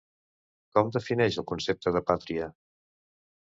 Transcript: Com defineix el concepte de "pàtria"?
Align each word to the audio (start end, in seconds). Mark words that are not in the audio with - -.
Com 0.77 0.89
defineix 0.95 1.39
el 1.43 1.47
concepte 1.53 1.95
de 1.99 2.05
"pàtria"? 2.11 2.51